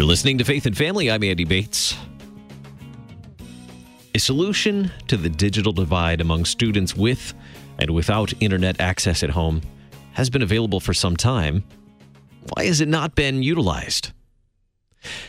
[0.00, 1.10] You're listening to Faith and Family.
[1.10, 1.94] I'm Andy Bates.
[4.14, 7.34] A solution to the digital divide among students with
[7.78, 9.60] and without internet access at home
[10.12, 11.64] has been available for some time.
[12.54, 14.12] Why has it not been utilized?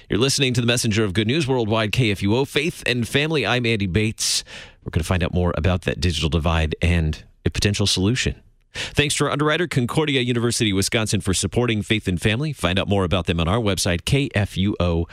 [0.09, 3.45] You're listening to the Messenger of Good News Worldwide, KFUO, Faith and Family.
[3.45, 4.45] I'm Andy Bates.
[4.85, 8.41] We're going to find out more about that digital divide and a potential solution.
[8.73, 12.53] Thanks to our underwriter, Concordia University, Wisconsin, for supporting Faith and Family.
[12.53, 15.07] Find out more about them on our website, kfuo.org.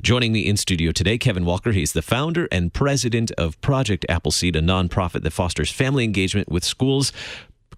[0.00, 1.72] Joining me in studio today, Kevin Walker.
[1.72, 6.64] He's the founder and president of Project Appleseed, a nonprofit that fosters family engagement with
[6.64, 7.12] schools,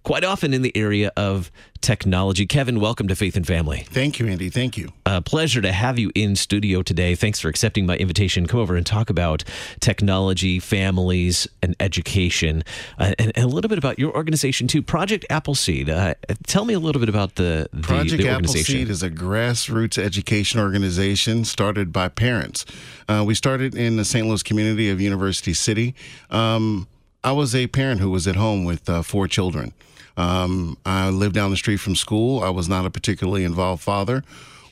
[0.04, 1.50] quite often in the area of
[1.80, 2.46] technology.
[2.46, 3.84] Kevin, welcome to Faith and Family.
[3.88, 4.50] Thank you, Andy.
[4.50, 4.92] Thank you.
[5.06, 7.14] A pleasure to have you in studio today.
[7.14, 8.46] Thanks for accepting my invitation.
[8.46, 9.44] Come over and talk about
[9.80, 12.62] technology, families, and education,
[12.98, 15.88] uh, and, and, a little bit about your organization too, Project Appleseed.
[15.90, 16.14] Uh,
[16.46, 20.60] tell me a little bit about the, the Project the Appleseed is a grassroots education
[20.60, 22.64] organization started by parents.
[23.08, 24.26] Uh, we started in the St.
[24.26, 25.94] Louis community of University City.
[26.30, 26.88] Um,
[27.22, 29.72] I was a parent who was at home with uh, four children.
[30.16, 32.42] Um, I lived down the street from school.
[32.42, 34.22] I was not a particularly involved father.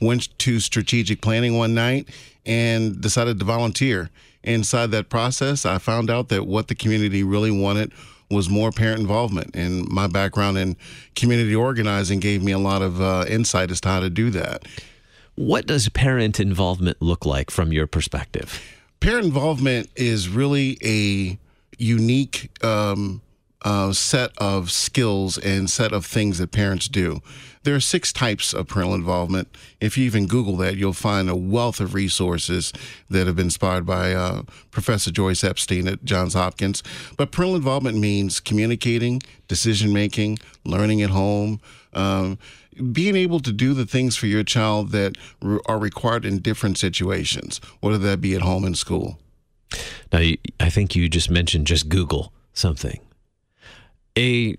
[0.00, 2.08] Went to strategic planning one night
[2.44, 4.10] and decided to volunteer.
[4.42, 7.92] Inside that process, I found out that what the community really wanted
[8.30, 9.54] was more parent involvement.
[9.54, 10.76] And my background in
[11.14, 14.66] community organizing gave me a lot of uh, insight as to how to do that.
[15.34, 18.60] What does parent involvement look like from your perspective?
[19.00, 21.38] Parent involvement is really a
[21.78, 23.22] unique um,
[23.62, 27.20] uh, set of skills and set of things that parents do.
[27.64, 29.56] There are six types of parental involvement.
[29.80, 32.72] If you even Google that, you'll find a wealth of resources
[33.08, 36.82] that have been inspired by uh, Professor Joyce Epstein at Johns Hopkins.
[37.16, 41.60] But parental involvement means communicating, decision making, learning at home.
[41.92, 42.38] Um,
[42.90, 46.78] being able to do the things for your child that re- are required in different
[46.78, 49.18] situations, whether that be at home and school.
[50.12, 50.20] Now,
[50.58, 52.98] I think you just mentioned just Google something
[54.16, 54.56] a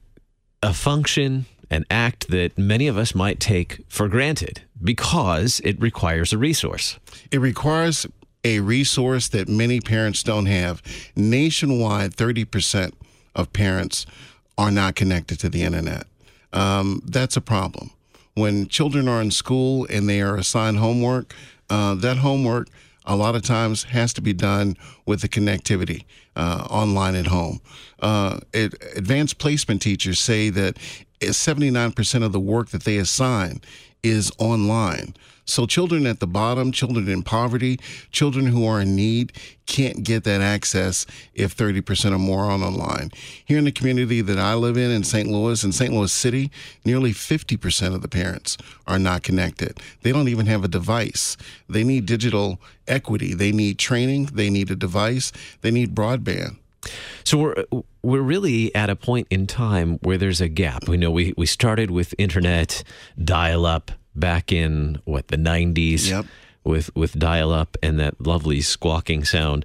[0.61, 6.31] a function an act that many of us might take for granted because it requires
[6.31, 6.99] a resource.
[7.31, 8.05] It requires
[8.43, 10.83] a resource that many parents don't have.
[11.15, 12.93] Nationwide, 30%
[13.35, 14.05] of parents
[14.57, 16.05] are not connected to the internet.
[16.51, 17.89] Um, that's a problem.
[18.35, 21.33] When children are in school and they are assigned homework,
[21.69, 22.67] uh, that homework
[23.05, 26.05] a lot of times has to be done with the connectivity
[26.35, 27.59] uh, online at home.
[27.99, 30.77] Uh, it, advanced placement teachers say that
[31.21, 33.61] 79% of the work that they assign
[34.03, 35.13] is online.
[35.45, 37.79] So, children at the bottom, children in poverty,
[38.11, 39.33] children who are in need
[39.65, 43.11] can't get that access if 30% or more are online.
[43.45, 45.29] Here in the community that I live in, in St.
[45.29, 45.93] Louis, in St.
[45.93, 46.51] Louis City,
[46.85, 49.79] nearly 50% of the parents are not connected.
[50.01, 51.37] They don't even have a device.
[51.67, 55.31] They need digital equity, they need training, they need a device,
[55.61, 56.57] they need broadband.
[57.23, 57.65] So we're
[58.01, 60.89] we're really at a point in time where there's a gap.
[60.89, 62.83] We know we, we started with internet
[63.23, 66.25] dial up back in what the 90s yep.
[66.63, 69.63] with with dial up and that lovely squawking sound.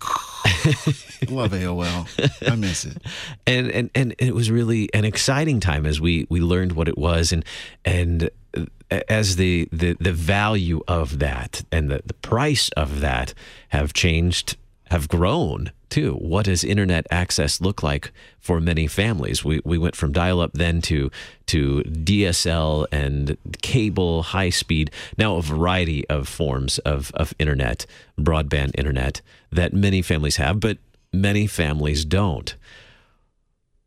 [1.28, 2.50] Love AOL.
[2.50, 3.02] I miss it.
[3.46, 6.98] And, and and it was really an exciting time as we we learned what it
[6.98, 7.44] was and
[7.84, 13.34] and uh, as the the the value of that and the the price of that
[13.68, 14.56] have changed
[14.90, 16.14] have grown too.
[16.14, 19.44] What does internet access look like for many families?
[19.44, 21.10] We, we went from dial up then to,
[21.46, 27.86] to DSL and cable, high speed, now a variety of forms of, of internet,
[28.18, 30.78] broadband internet that many families have, but
[31.12, 32.54] many families don't.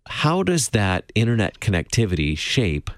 [0.08, 2.90] How does that internet connectivity shape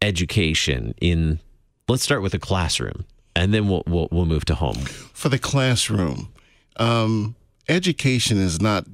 [0.00, 1.40] education in,
[1.88, 4.76] let's start with the classroom and then we'll, we'll, we'll move to home?
[5.14, 6.28] For the classroom,
[6.76, 7.34] um,
[7.68, 8.86] education is not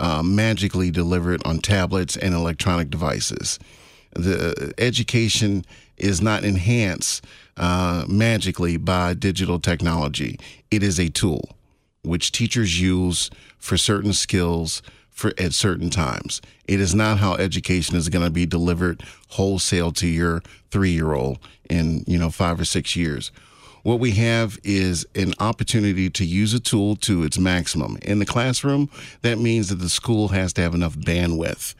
[0.00, 3.58] uh, magically delivered on tablets and electronic devices.
[4.12, 5.64] The education
[5.96, 7.24] is not enhanced
[7.56, 10.38] uh, magically by digital technology.
[10.70, 11.56] It is a tool
[12.02, 16.42] which teachers use for certain skills for at certain times.
[16.66, 21.14] It is not how education is going to be delivered wholesale to your three year
[21.14, 21.38] old
[21.70, 23.30] in you know five or six years.
[23.84, 27.98] What we have is an opportunity to use a tool to its maximum.
[28.00, 28.88] In the classroom,
[29.20, 31.74] that means that the school has to have enough bandwidth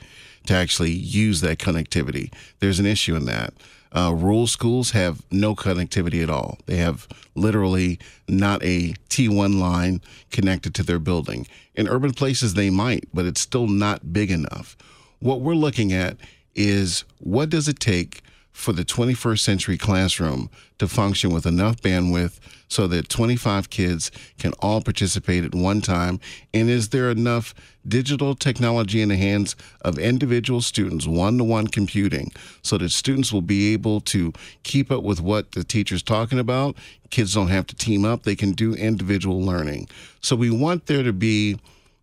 [0.47, 2.31] to actually use that connectivity.
[2.59, 3.55] There's an issue in that.
[3.91, 6.59] Uh, rural schools have no connectivity at all.
[6.67, 7.99] They have literally
[8.29, 11.47] not a T1 line connected to their building.
[11.75, 14.77] In urban places, they might, but it's still not big enough.
[15.21, 16.19] What we're looking at
[16.55, 18.21] is what does it take
[18.55, 20.49] for the 21st century classroom
[20.79, 26.21] to function with enough bandwidth so that 25 kids can all participate at one time?
[26.55, 27.53] And is there enough
[27.87, 32.31] digital technology in the hands of individual students, one to one computing,
[32.63, 36.77] so that students will be able to keep up with what the teacher's talking about?
[37.11, 39.89] Kids don't have to team up, they can do individual learning.
[40.21, 41.59] So we want there to be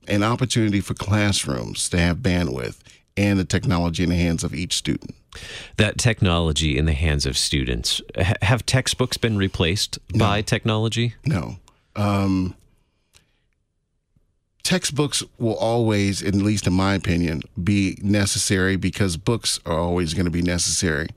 [0.10, 2.80] an opportunity for classrooms to have bandwidth
[3.22, 5.16] and the technology in the hands of each student.
[5.78, 8.02] That technology in the hands of students.
[8.18, 10.26] H- have textbooks been replaced No.
[10.26, 11.14] by technology?
[11.26, 11.58] No.
[11.96, 12.56] Um,
[14.64, 20.26] textbooks will always, at least in my opinion, be necessary because books are always going
[20.26, 21.08] to be necessary.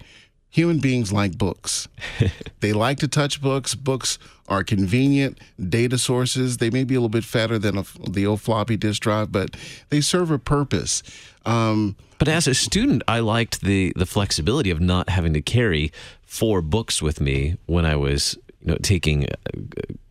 [0.54, 1.88] Human beings like books.
[2.60, 3.74] they like to touch books.
[3.74, 6.58] Books are convenient data sources.
[6.58, 9.56] They may be a little bit fatter than a, the old floppy disk drive, but
[9.88, 11.02] they serve a purpose.
[11.44, 15.90] Um, But as a student, I liked the the flexibility of not having to carry
[16.22, 19.26] four books with me when I was you know taking uh,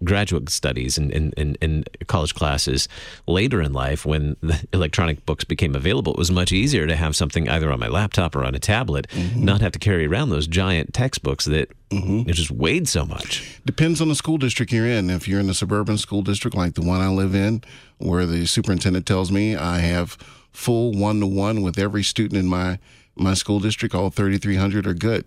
[0.03, 2.87] graduate studies and and, and, college classes
[3.27, 7.15] later in life when the electronic books became available it was much easier to have
[7.15, 10.47] something either on my laptop or on a tablet not have to carry around those
[10.47, 13.59] giant textbooks that it just weighed so much.
[13.65, 15.11] Depends on the school district you're in.
[15.11, 17.63] If you're in a suburban school district like the one I live in,
[17.99, 20.17] where the superintendent tells me I have
[20.53, 22.79] full one to one with every student in my
[23.15, 25.25] my school district, all 3,300 are good.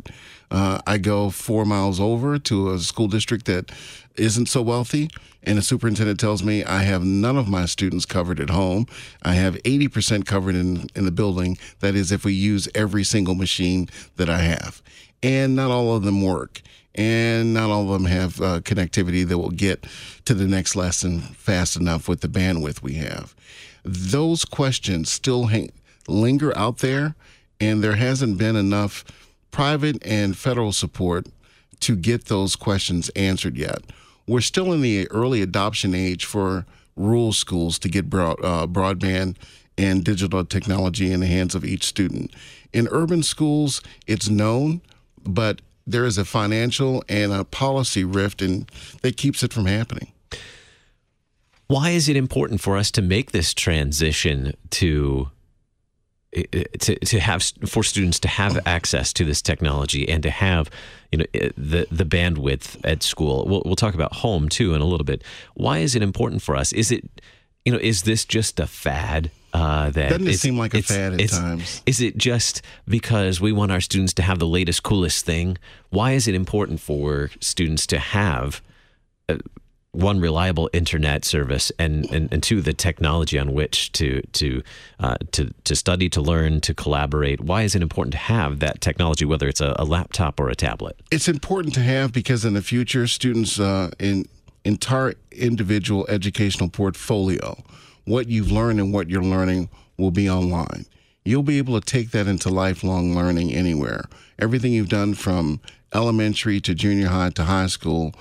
[0.50, 3.70] Uh, I go four miles over to a school district that
[4.16, 5.08] isn't so wealthy,
[5.44, 8.86] and the superintendent tells me I have none of my students covered at home.
[9.22, 11.58] I have 80% covered in, in the building.
[11.80, 14.82] That is, if we use every single machine that I have.
[15.22, 16.62] And not all of them work
[16.96, 19.86] and not all of them have uh, connectivity that will get
[20.24, 23.34] to the next lesson fast enough with the bandwidth we have.
[23.88, 25.70] Those questions still hang,
[26.08, 27.14] linger out there,
[27.60, 29.04] and there hasn't been enough
[29.52, 31.28] private and federal support
[31.80, 33.82] to get those questions answered yet.
[34.26, 36.66] We're still in the early adoption age for
[36.96, 39.36] rural schools to get broad, uh, broadband
[39.78, 42.32] and digital technology in the hands of each student.
[42.72, 44.80] In urban schools, it's known,
[45.22, 48.68] but there is a financial and a policy rift and
[49.02, 50.10] that keeps it from happening.
[51.68, 55.30] Why is it important for us to make this transition to
[56.80, 60.70] to to have for students to have access to this technology and to have
[61.10, 61.24] you know
[61.56, 63.46] the the bandwidth at school?
[63.46, 65.22] We'll, we'll talk about home too in a little bit.
[65.54, 66.72] Why is it important for us?
[66.72, 67.08] Is it
[67.64, 71.20] you know is this just a fad uh, that Doesn't it seem like a fad
[71.20, 71.82] at times?
[71.86, 75.56] is it just because we want our students to have the latest coolest thing?
[75.88, 78.60] Why is it important for students to have
[79.28, 79.38] uh,
[79.96, 84.62] one reliable internet service and, and, and two the technology on which to to
[85.00, 88.80] uh, to to study to learn to collaborate why is it important to have that
[88.80, 92.54] technology whether it's a, a laptop or a tablet It's important to have because in
[92.54, 94.26] the future, students' uh, in
[94.64, 97.56] entire individual educational portfolio,
[98.04, 100.86] what you've learned and what you're learning will be online.
[101.24, 104.04] You'll be able to take that into lifelong learning anywhere.
[104.38, 105.60] Everything you've done from
[105.94, 108.12] elementary to junior high to high school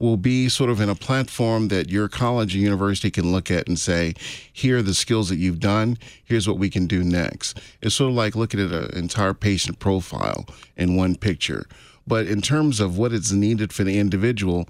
[0.00, 3.68] will be sort of in a platform that your college or university can look at
[3.68, 4.14] and say,
[4.52, 5.98] here are the skills that you've done.
[6.24, 7.60] Here's what we can do next.
[7.82, 11.66] It's sort of like looking at an entire patient profile in one picture.
[12.06, 14.66] But in terms of what is needed for the individual,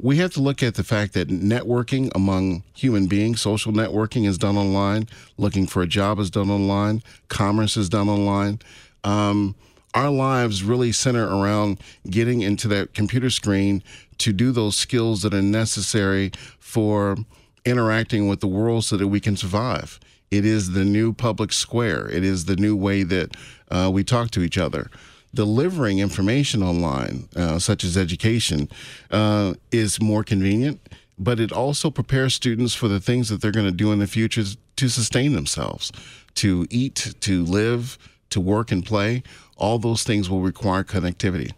[0.00, 4.38] we have to look at the fact that networking among human beings, social networking is
[4.38, 8.60] done online, looking for a job is done online, commerce is done online.
[9.02, 9.56] Um,
[9.94, 13.82] our lives really center around getting into that computer screen
[14.18, 17.16] to do those skills that are necessary for
[17.64, 19.98] interacting with the world so that we can survive.
[20.30, 22.08] It is the new public square.
[22.08, 23.36] It is the new way that
[23.70, 24.90] uh, we talk to each other.
[25.34, 28.68] Delivering information online, uh, such as education,
[29.10, 30.80] uh, is more convenient,
[31.18, 34.06] but it also prepares students for the things that they're going to do in the
[34.06, 34.44] future
[34.76, 35.92] to sustain themselves,
[36.34, 37.98] to eat, to live,
[38.30, 39.22] to work and play.
[39.56, 41.52] All those things will require connectivity.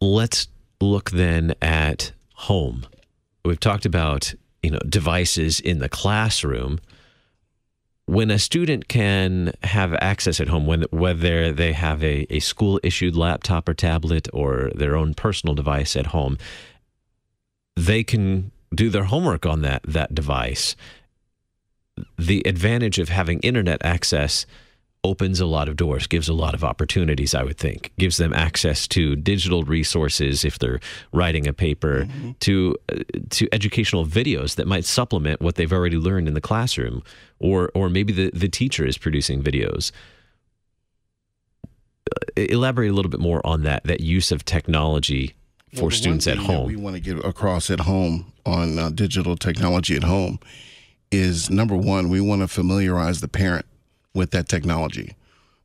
[0.00, 0.48] Let's
[0.80, 2.86] look then at home.
[3.44, 6.80] We've talked about you know devices in the classroom.
[8.08, 12.78] When a student can have access at home when whether they have a, a school
[12.84, 16.38] issued laptop or tablet or their own personal device at home
[17.76, 20.74] they can do their homework on that that device.
[22.18, 24.46] The advantage of having internet access
[25.10, 27.92] opens a lot of doors, gives a lot of opportunities, I would think.
[27.98, 30.80] Gives them access to digital resources if they're
[31.12, 32.06] writing a paper,
[32.40, 37.02] to uh, to educational videos that might supplement what they've already learned in the classroom,
[37.38, 39.92] or or maybe the, the teacher is producing videos.
[42.36, 45.34] elaborate a little bit more on that that use of technology
[45.74, 46.66] for Well, students at home.
[46.66, 50.38] we want to get across at home on uh, digital technology at home
[51.10, 53.66] is number one, we want to familiarize the parent
[54.16, 55.14] with that technology.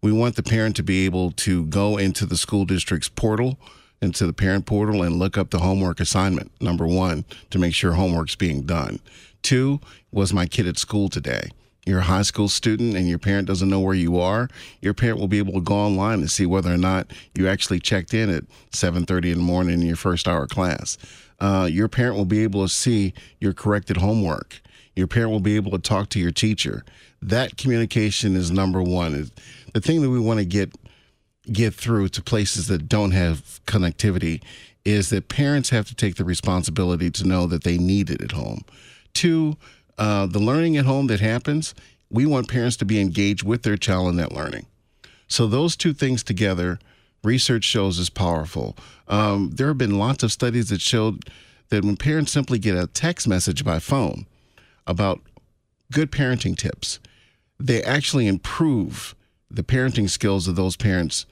[0.03, 3.57] We want the parent to be able to go into the school district's portal,
[4.01, 7.93] into the parent portal, and look up the homework assignment, number one, to make sure
[7.93, 8.99] homework's being done.
[9.41, 9.79] Two,
[10.11, 11.49] was my kid at school today?
[11.85, 14.49] You're a high school student and your parent doesn't know where you are.
[14.81, 17.79] Your parent will be able to go online and see whether or not you actually
[17.79, 20.97] checked in at 7:30 in the morning in your first hour class.
[21.39, 24.61] Uh, your parent will be able to see your corrected homework.
[24.95, 26.83] Your parent will be able to talk to your teacher.
[27.21, 29.31] That communication is number one.
[29.73, 30.73] The thing that we want to get
[31.51, 34.41] get through to places that don't have connectivity
[34.85, 38.31] is that parents have to take the responsibility to know that they need it at
[38.31, 38.61] home.
[39.13, 39.57] Two,
[39.97, 41.73] uh, the learning at home that happens,
[42.09, 44.65] we want parents to be engaged with their child in that learning.
[45.27, 46.79] So those two things together,
[47.23, 48.75] research shows is powerful.
[49.07, 51.29] Um, there have been lots of studies that showed
[51.69, 54.25] that when parents simply get a text message by phone
[54.87, 55.21] about
[55.91, 56.99] good parenting tips,
[57.59, 59.15] they actually improve
[59.49, 61.25] the parenting skills of those parents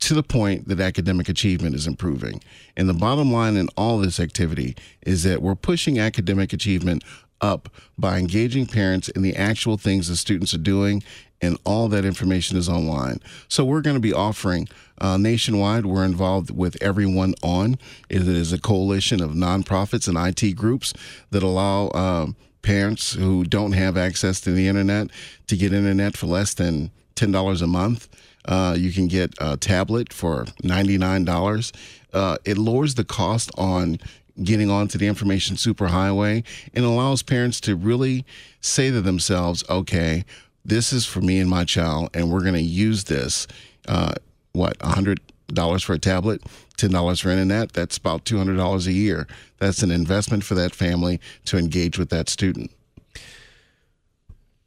[0.00, 2.40] to the point that academic achievement is improving.
[2.76, 7.02] And the bottom line in all this activity is that we're pushing academic achievement
[7.40, 7.68] up
[7.98, 11.02] by engaging parents in the actual things the students are doing,
[11.40, 13.18] and all that information is online.
[13.48, 14.68] So we're going to be offering
[14.98, 15.84] uh, nationwide.
[15.84, 17.76] We're involved with Everyone On.
[18.08, 20.94] It is a coalition of nonprofits and IT groups
[21.30, 21.90] that allow.
[21.90, 25.08] Um, parents who don't have access to the internet
[25.48, 28.08] to get internet for less than $10 a month.
[28.44, 31.72] Uh, you can get a tablet for $99.
[32.12, 33.98] Uh, it lowers the cost on
[34.42, 38.24] getting onto the information superhighway and allows parents to really
[38.60, 40.24] say to themselves, okay,
[40.64, 43.46] this is for me and my child, and we're going to use this.
[43.86, 44.14] Uh,
[44.52, 46.42] what, $100 for a tablet,
[46.88, 47.72] $10 for internet?
[47.72, 49.26] That's about $200 a year.
[49.58, 52.70] That's an investment for that family to engage with that student.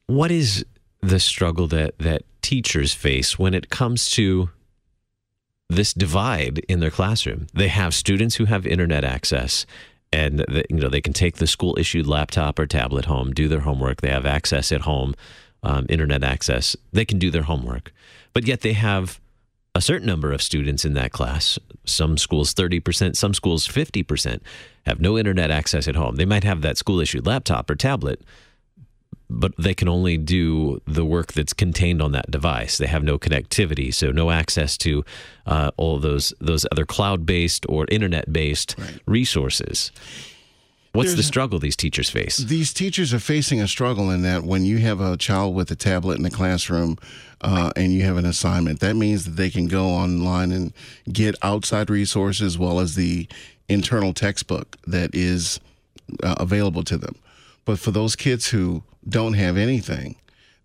[0.08, 0.66] What is
[1.02, 4.50] the struggle that that teachers face when it comes to
[5.68, 7.48] this divide in their classroom?
[7.54, 9.66] They have students who have internet access
[10.14, 13.48] and the, you know they can take the school issued laptop or tablet home, do
[13.48, 14.02] their homework.
[14.02, 15.16] They have access at home,
[15.64, 16.76] um, internet access.
[16.94, 17.92] They can do their homework,
[18.34, 19.20] but yet they have
[19.76, 21.60] a certain number of students in that class.
[21.86, 24.40] Some schools 30%, some schools 50%
[24.86, 26.16] have no internet access at home.
[26.16, 28.22] They might have that school issued laptop or tablet,
[29.30, 32.78] but they can only do the work that's contained on that device.
[32.78, 35.04] They have no connectivity, so no access to
[35.46, 39.00] uh, all those those other cloud based or internet based Right.
[39.06, 39.92] resources.
[40.96, 42.38] What's the struggle these teachers face?
[42.38, 45.76] These teachers are facing a struggle in that when you have a child with a
[45.76, 46.98] tablet in the classroom
[47.42, 50.74] uh, and you have an assignment, that means that they can go online and
[51.12, 53.28] get outside resources as well as the
[53.68, 55.60] internal textbook that is
[56.24, 57.16] uh, available to them.
[57.66, 60.16] But for those kids who don't have anything,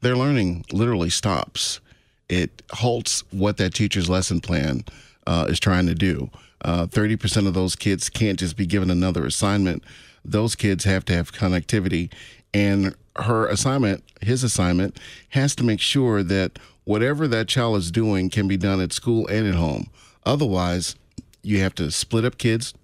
[0.00, 1.80] their learning literally stops.
[2.28, 4.84] It halts what that teacher's lesson plan
[5.26, 6.30] uh, is trying to do.
[6.62, 9.82] Uh, 30% of those kids can't just be given another assignment.
[10.24, 12.12] Those kids have to have connectivity.
[12.52, 14.98] And her assignment, his assignment,
[15.30, 19.26] has to make sure that whatever that child is doing can be done at school
[19.28, 19.88] and at home.
[20.24, 20.96] Otherwise,
[21.42, 22.74] you have to split up kids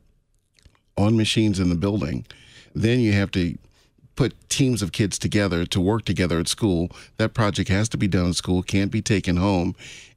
[0.97, 2.25] on machines in the building.
[2.75, 3.57] Then you have to
[4.15, 6.91] put teams of kids together to work together at school.
[7.19, 9.75] That project has to be done at school, can't be taken home.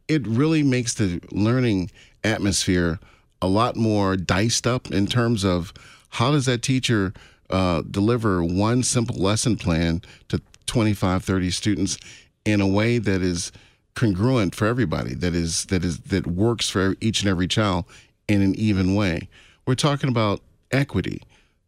[0.08, 1.92] It really makes the learning
[2.24, 3.00] atmosphere
[3.42, 5.74] a lot more diced up in terms of
[6.10, 7.13] how does that teacher
[7.50, 11.98] uh, deliver one simple lesson plan to 25, 30 students
[12.46, 13.51] in a way that is
[13.96, 17.86] congruent for everybody, that is that is that works for each and every child
[18.28, 19.28] in an even way.
[19.66, 21.24] We're talking about equity.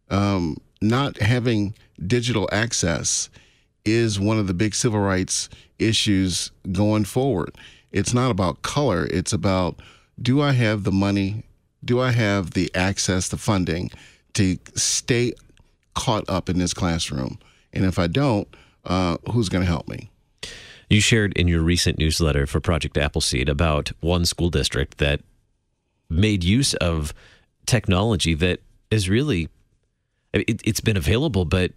[0.10, 1.74] Um, not having
[2.05, 3.29] digital access
[3.86, 7.55] is one of the big civil rights issues going forward.
[7.91, 9.81] It's not about color, it's about
[10.21, 11.43] do I have the money,
[11.83, 13.89] do I have the access, the funding
[14.33, 15.33] to stay
[15.95, 17.39] caught up in this classroom?
[17.73, 18.47] And if I don't,
[18.85, 20.09] uh, who's going to help me?
[20.89, 25.21] You shared in your recent newsletter for Project Appleseed about one school district that
[26.09, 27.13] made use of
[27.65, 28.59] technology that
[28.89, 29.47] is really
[30.33, 31.71] it, it's been available, but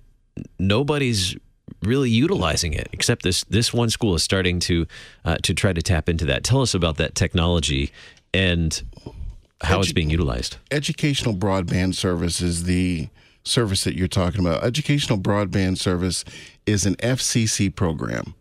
[0.58, 1.37] nobody's
[1.82, 4.87] really utilizing it except this this one school is starting to
[5.25, 6.44] uh, to try to tap into that.
[6.44, 7.92] Tell us about that technology
[8.32, 8.82] and
[9.64, 10.56] how it's being utilized.
[10.71, 13.09] educational broadband service is the
[13.44, 14.64] service that you're talking about.
[14.64, 16.25] Educational broadband service
[16.66, 18.35] is an FCC program.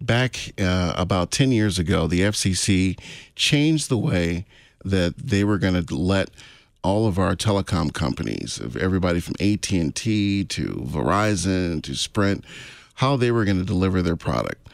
[0.00, 2.98] back uh, about 10 years ago, the FCC
[3.36, 4.44] changed the way
[4.84, 6.28] that they were going to let
[6.82, 12.44] all of our telecom companies, of everybody from AT&T to Verizon to Sprint,
[12.94, 14.68] how they were going to deliver their product.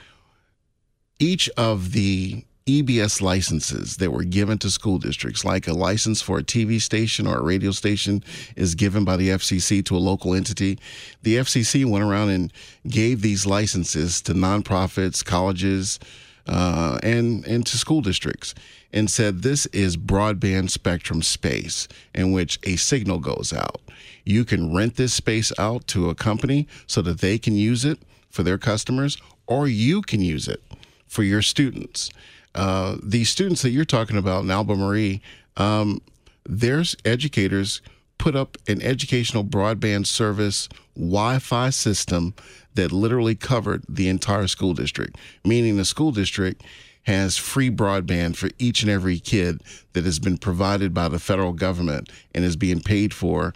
[1.19, 6.39] Each of the EBS licenses that were given to school districts, like a license for
[6.39, 8.23] a TV station or a radio station,
[8.57, 10.79] is given by the FCC to a local entity.
[11.23, 12.53] The FCC went around and
[12.87, 15.99] gave these licenses to nonprofits, colleges,
[16.47, 18.55] uh, and and to school districts,
[18.93, 23.81] and said this is broadband spectrum space in which a signal goes out.
[24.25, 27.99] You can rent this space out to a company so that they can use it
[28.29, 30.63] for their customers, or you can use it
[31.07, 32.11] for your students.
[32.59, 35.21] Uh, these students that you're talking about in Albemarle,
[35.57, 36.01] um,
[36.45, 37.81] there's educators
[38.19, 42.35] put up an educational broadband service Wi-Fi system
[42.75, 46.65] that literally covered the entire school district, meaning the school district
[47.05, 49.63] has free broadband for each and every kid
[49.93, 53.53] that has been provided by the federal government and is being paid for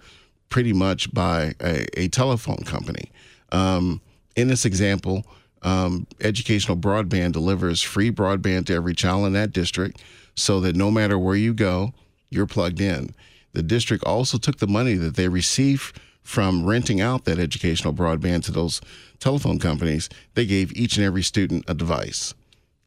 [0.48, 3.10] pretty much by a, a telephone company.
[3.50, 4.00] Um,
[4.36, 5.26] in this example,
[5.62, 10.02] um, educational broadband delivers free broadband to every child in that district
[10.34, 11.92] so that no matter where you go,
[12.30, 13.14] you're plugged in.
[13.52, 15.92] The district also took the money that they receive
[16.22, 18.80] from renting out that educational broadband to those
[19.18, 20.08] telephone companies.
[20.34, 22.34] They gave each and every student a device,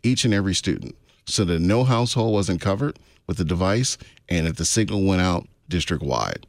[0.04, 3.98] each and every student, so that no household wasn't covered with the device
[4.30, 6.46] and that the signal went out district wide.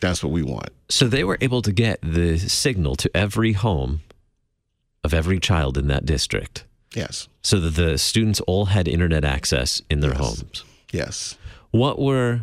[0.00, 0.70] That's what we want.
[0.88, 4.00] So they were able to get the signal to every home
[5.04, 6.64] of every child in that district.
[6.94, 7.28] Yes.
[7.42, 10.20] So that the students all had internet access in their Yes.
[10.20, 10.64] homes.
[10.92, 11.36] Yes.
[11.70, 12.42] What were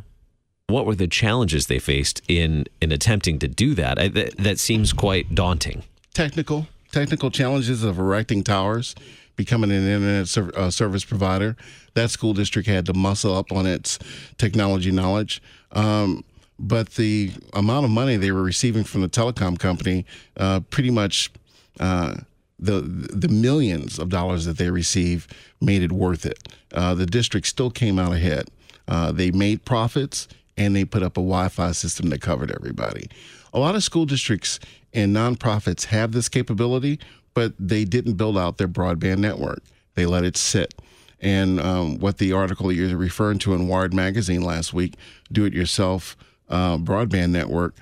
[0.70, 3.98] what were the challenges they faced in in attempting to do that?
[4.00, 5.84] I, that, that seems quite daunting.
[6.14, 8.96] technical technical challenges of erecting towers,
[9.36, 11.56] becoming an internet ser- uh, service provider.
[11.94, 14.00] That school district had to muscle up on its
[14.38, 15.42] technology knowledge.
[15.74, 16.24] Um,
[16.60, 20.06] but the amount of money they were receiving from the telecom company,
[20.38, 21.30] uh, pretty much
[21.80, 22.16] uh,
[22.60, 26.48] the the millions of dollars that they received made it worth it.
[26.74, 28.50] Uh, the district still came out ahead.
[28.88, 33.10] Uh, they made profits and they put up a Wi-Fi system that covered everybody.
[33.54, 34.60] A lot of school districts
[34.94, 37.00] and nonprofits have this capability,
[37.34, 39.62] but they didn't build out their broadband network.
[39.96, 40.74] They let it sit.
[41.20, 44.96] And um, what the article you're referring to in Wired magazine last week,
[45.32, 46.16] do it yourself
[46.50, 47.76] uh, broadband network.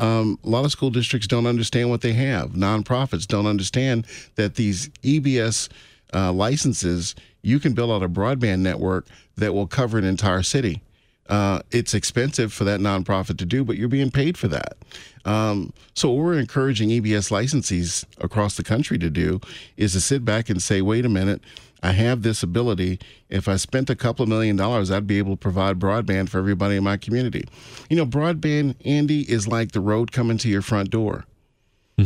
[0.00, 2.52] Um, a lot of school districts don't understand what they have.
[2.52, 5.68] Nonprofits don't understand that these EBS
[6.14, 10.82] uh, licenses, you can build out a broadband network that will cover an entire city.
[11.28, 14.76] Uh, it's expensive for that nonprofit to do, but you're being paid for that.
[15.24, 19.40] Um, so, what we're encouraging EBS licensees across the country to do
[19.76, 21.40] is to sit back and say, wait a minute,
[21.82, 22.98] I have this ability.
[23.28, 26.38] If I spent a couple of million dollars, I'd be able to provide broadband for
[26.38, 27.44] everybody in my community.
[27.88, 31.24] You know, broadband, Andy, is like the road coming to your front door.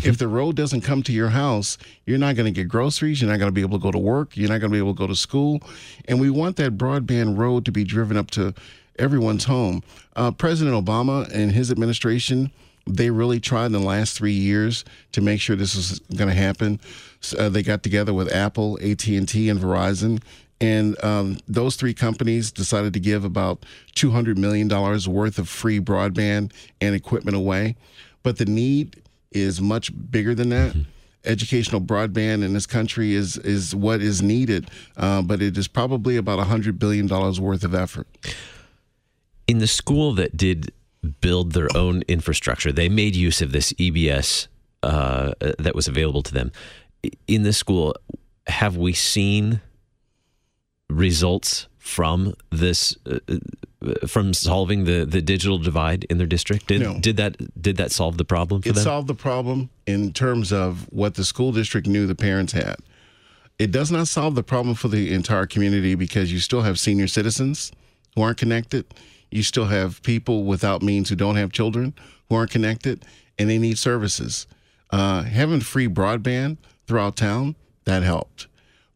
[0.02, 3.20] If the road doesn't come to your house, you're not going to get groceries.
[3.20, 4.36] You're not going to be able to go to work.
[4.36, 5.60] You're not going to be able to go to school.
[6.08, 8.54] And we want that broadband road to be driven up to
[8.98, 9.82] everyone's home.
[10.16, 12.50] Uh, President Obama and his administration,
[12.86, 16.34] they really tried in the last three years to make sure this was going to
[16.34, 16.78] happen.
[17.22, 20.20] S- Uh, they got together with Apple, AT and T, and Verizon,
[20.60, 25.48] and um, those three companies decided to give about two hundred million dollars worth of
[25.48, 27.76] free broadband and equipment away.
[28.22, 30.76] But the need is much bigger than that.
[31.24, 36.16] Educational broadband in this country is is what is needed, uh, but it is probably
[36.18, 38.06] about hundred billion dollars worth of effort.
[39.46, 40.70] In the school that did
[41.04, 44.48] build their own infrastructure, they made use of this EBS
[44.82, 46.50] uh, that was available to them.
[47.26, 47.94] In the school,
[48.46, 49.60] have we seen
[50.88, 56.66] results from this uh, uh, from solving the, the digital divide in their district?
[56.68, 56.98] Did, No.
[56.98, 58.84] did that did that solve the problem for It them?
[58.84, 62.76] solved the problem in terms of what the school district knew the parents had.
[63.58, 67.06] It does not solve the problem for the entire community because you still have senior
[67.06, 67.70] citizens
[68.16, 68.84] who aren't connected.
[69.34, 71.92] You still have people without means who don't have children
[72.28, 73.04] who aren't connected
[73.36, 74.46] and they need services.
[74.90, 78.46] Uh, having free broadband throughout town, that helped.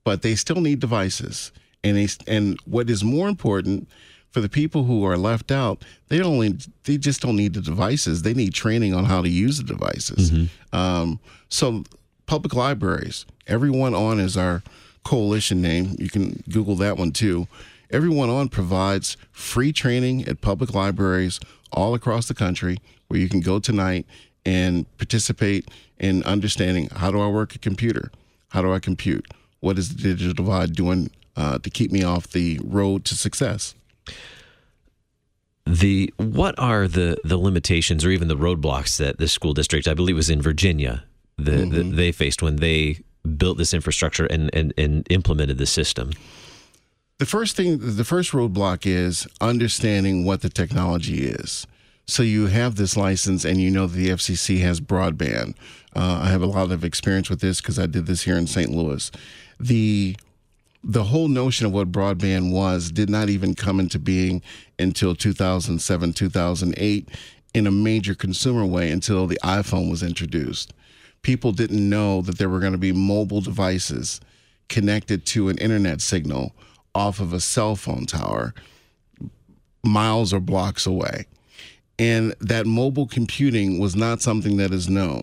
[0.04, 1.50] But they still need devices.
[1.82, 3.88] And they, and what is more important
[4.30, 8.22] for the people who are left out, they only they just don't need the devices.
[8.22, 10.30] They need training on how to use the devices.
[10.72, 11.82] Um, so
[12.26, 14.62] public libraries, everyone on is our
[15.02, 15.96] coalition name.
[15.98, 17.48] You can Google that one too.
[17.90, 21.40] Everyone on provides free training at public libraries
[21.72, 24.06] all across the country where you can go tonight
[24.44, 28.10] and participate in understanding how do I work a computer?
[28.48, 29.26] How do I compute?
[29.60, 33.74] what is the digital divide doing uh, to keep me off the road to success?
[35.66, 39.94] The what are the the limitations or even the roadblocks that this school district, I
[39.94, 41.04] believe, was in Virginia,
[41.36, 41.70] the, mm-hmm.
[41.70, 43.00] the, they faced when they
[43.36, 46.12] built this infrastructure and, and, and implemented the system?
[47.18, 51.66] The first thing, the first roadblock is understanding what the technology is.
[52.06, 55.56] So you have this license and you know the FCC has broadband.
[55.96, 58.46] Uh, I have a lot of experience with this because I did this here in
[58.46, 58.70] St.
[58.70, 59.10] Louis.
[59.58, 60.16] The
[60.84, 64.40] the whole notion of what broadband was did not even come into being
[64.78, 67.08] until 2007, 2008
[67.52, 70.72] in a major consumer way until the iPhone was introduced.
[71.22, 74.20] People didn't know that there were going to be mobile devices
[74.68, 76.54] connected to an internet signal
[76.94, 78.54] off of a cell phone tower
[79.84, 81.26] miles or blocks away.
[81.98, 85.22] And that mobile computing was not something that is known.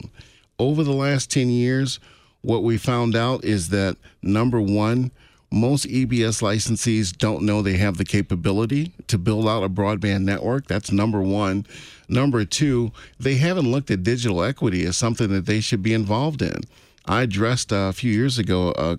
[0.60, 2.00] Over the last 10 years,
[2.42, 5.12] what we found out is that number one,
[5.52, 10.68] most EBS licensees don't know they have the capability to build out a broadband network.
[10.68, 11.66] That's number one.
[12.10, 16.42] Number two, they haven't looked at digital equity as something that they should be involved
[16.42, 16.62] in.
[17.08, 18.98] I addressed uh, a few years ago a,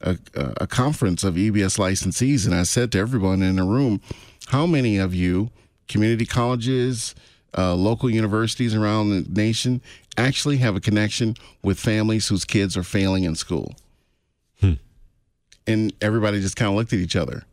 [0.00, 0.18] a,
[0.62, 4.00] a conference of EBS licensees, and I said to everyone in the room,
[4.48, 5.50] How many of you,
[5.88, 7.14] community colleges,
[7.56, 9.80] uh, local universities around the nation,
[10.16, 13.74] actually have a connection with families whose kids are failing in school?
[14.60, 14.74] Hmm
[15.66, 17.44] and everybody just kind of looked at each other.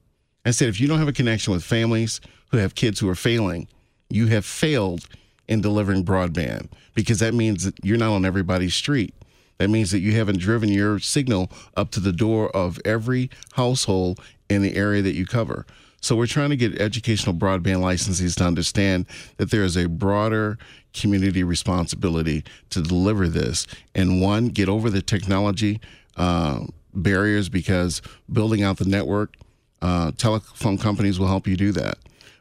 [0.46, 3.16] I said, if you don't have a connection with families who have kids who are
[3.16, 3.68] failing,
[4.10, 5.08] you have failed
[5.48, 9.14] in delivering broadband because that means that you're not on everybody's street.
[9.62, 14.20] That means that you haven't driven your signal up to the door of every household
[14.50, 15.68] in the area that you cover.
[16.02, 19.06] So we're trying to get educational broadband licensees to understand
[19.38, 20.58] that there is a broader
[20.96, 23.68] community responsibility to deliver this.
[23.94, 25.80] And one, get over the technology
[26.18, 28.02] uh, barriers because
[28.34, 29.36] building out the network,
[29.84, 32.00] uh, telephone companies will help you do that.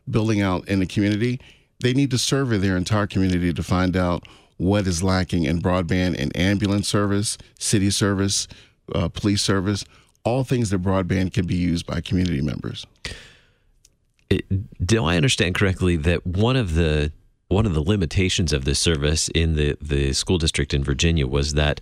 [0.08, 1.38] Building out in the community,
[1.80, 4.26] they need to survey their entire community to find out
[4.60, 8.46] what is lacking in broadband and ambulance service, city service,
[8.94, 9.86] uh, police service,
[10.22, 12.86] all things that broadband can be used by community members.
[14.28, 14.44] It,
[14.86, 17.10] do I understand correctly that one of the
[17.48, 21.54] one of the limitations of this service in the, the school district in Virginia was
[21.54, 21.80] that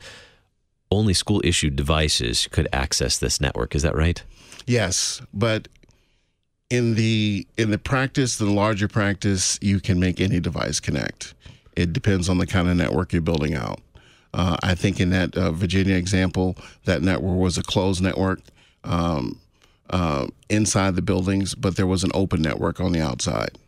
[0.90, 3.74] only school issued devices could access this network.
[3.74, 4.22] Is that right?
[4.66, 5.68] Yes, but
[6.70, 11.34] in the in the practice, the larger practice, you can make any device connect.
[11.78, 13.80] It depends on the kind of network you're building out.
[14.34, 18.40] Uh, I think in that uh, Virginia example, that network was a closed network
[18.82, 19.38] um,
[19.90, 23.58] uh, inside the buildings, but there was an open network on the outside.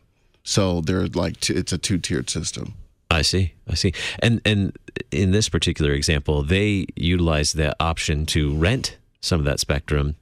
[0.43, 2.73] So they're like t- it's a two tiered system.
[3.09, 3.53] I see.
[3.67, 3.93] I see.
[4.19, 4.77] And and
[5.09, 10.15] in this particular example, they utilize the option to rent some of that spectrum,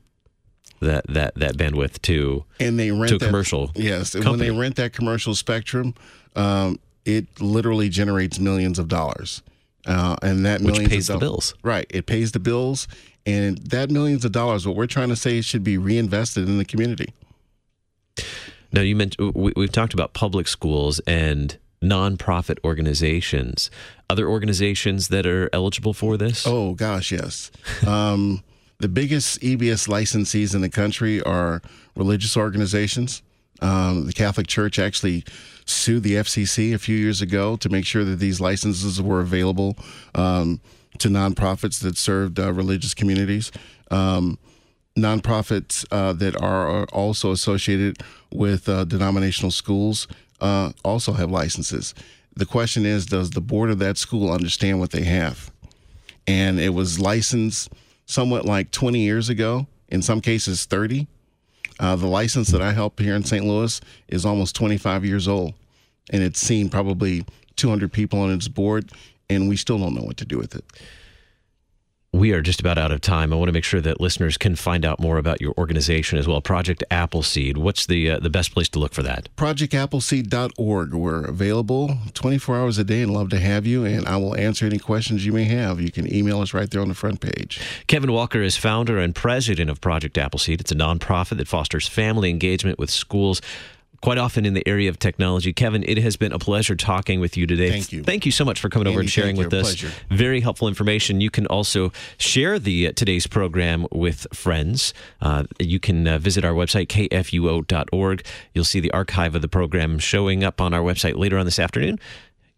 [0.80, 3.72] that that that bandwidth to and they rent to that, commercial.
[3.76, 4.30] Yes, company.
[4.30, 5.96] when they rent that commercial spectrum,
[6.36, 6.80] um,
[7.16, 9.42] it literally generates millions of dollars,
[9.86, 11.54] uh, and that which millions pays the bills.
[11.64, 12.88] Right, it pays the bills,
[13.26, 14.68] and that millions of dollars.
[14.68, 17.14] What we're trying to say should be reinvested in the community.
[18.72, 23.72] Now you mentioned we, we've talked about public schools and nonprofit organizations.
[24.10, 26.46] Other organizations that are eligible for this?
[26.46, 27.52] Oh, gosh, yes.
[27.88, 28.44] Um,
[28.80, 31.62] the biggest EBS licensees in the country are
[31.96, 33.22] religious organizations.
[33.62, 35.24] Um, the Catholic Church actually
[35.66, 39.78] sued the FCC a few years ago to make sure that these licenses were available
[40.16, 40.62] um,
[40.98, 43.52] to nonprofits that served uh, religious communities.
[43.92, 44.40] Um,
[44.98, 47.98] nonprofits uh, that are also associated
[48.32, 50.08] with uh, denominational schools
[50.42, 51.94] uh, also have licenses.
[52.36, 55.52] The question is, does the board of that school understand what they have?
[56.28, 57.70] And it was licensed
[58.06, 61.08] somewhat like 20 years ago, in some cases 30.
[61.80, 63.46] Uh, the license that I help here in St.
[63.46, 65.54] Louis is almost 25 years old,
[66.10, 68.92] and it's seen probably 200 people on its board,
[69.30, 70.66] and we still don't know what to do with it
[72.12, 73.32] we are just about out of time.
[73.32, 76.28] I want to make sure that listeners can find out more about your organization as
[76.28, 76.42] well.
[76.42, 77.58] Project Appleseed.
[77.58, 79.30] What's the uh, the best place to look for that?
[79.36, 80.94] ProjectAppleseed.org.
[80.94, 83.86] We're available 24 hours a day and love to have you.
[83.86, 85.80] And I will answer any questions you may have.
[85.80, 87.62] You can email us right there on the front page.
[87.88, 90.62] Kevin Walker is founder and president of Project Appleseed.
[90.62, 93.42] It's a nonprofit that fosters family engagement with schools
[94.02, 95.54] quite often in the area of technology.
[95.54, 97.72] Kevin, it has been a pleasure talking with you today.
[97.72, 98.04] Thank you.
[98.04, 99.76] Thank you so much for coming Andy, over and sharing with us.
[99.76, 99.92] Pleasure.
[100.10, 101.22] Very helpful information.
[101.22, 104.94] You can also share the uh, today's program with friends.
[105.22, 108.26] Uh, you can uh, visit our website kfuo.org.
[108.54, 111.60] You'll see the archive of the program showing up on our website later on this
[111.60, 112.00] afternoon.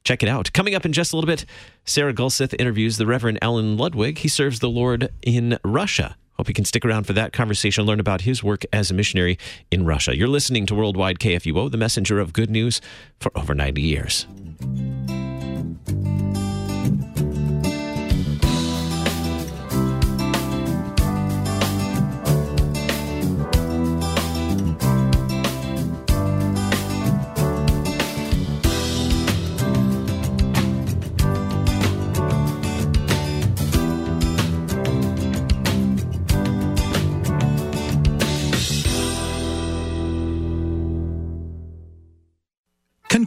[0.04, 0.52] Check it out.
[0.54, 1.46] Coming up in just a little bit,
[1.86, 4.20] Sarah Gulseth interviews the Reverend Alan Ludwig.
[4.20, 6.18] He serves the Lord in Russia.
[6.42, 9.38] Hope you can stick around for that conversation, learn about his work as a missionary
[9.70, 10.18] in Russia.
[10.18, 12.82] You're listening to Worldwide KFUO, the messenger of good news
[13.20, 14.26] for over 90 years.